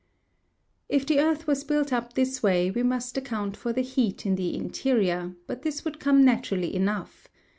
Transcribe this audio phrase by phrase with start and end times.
[0.89, 4.33] If the earth was built up this way we must account for the heat in
[4.33, 7.27] the interior, but this would come naturally enough.